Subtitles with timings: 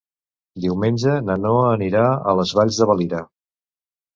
[0.63, 3.21] Diumenge na Noa anirà a les Valls de Valira.